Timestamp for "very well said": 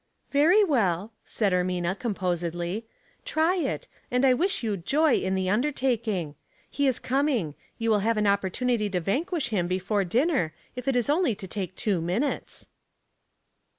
0.31-1.53